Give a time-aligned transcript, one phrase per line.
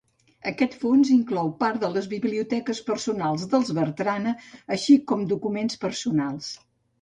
[0.51, 4.35] Aquest fons inclou part de les biblioteques personals dels Bertrana
[4.77, 6.51] així com documents personals.